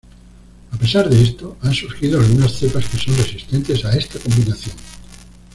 [0.71, 4.75] A pesar de esto, han surgido algunas cepas que son resistentes a esta combinación.